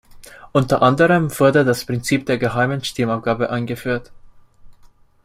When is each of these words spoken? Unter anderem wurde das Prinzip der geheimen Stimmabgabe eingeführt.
Unter 0.51 0.81
anderem 0.81 1.29
wurde 1.39 1.63
das 1.63 1.85
Prinzip 1.85 2.25
der 2.25 2.39
geheimen 2.39 2.83
Stimmabgabe 2.83 3.51
eingeführt. 3.51 4.11